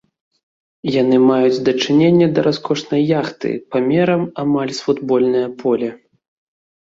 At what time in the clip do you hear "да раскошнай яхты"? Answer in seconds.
2.37-3.51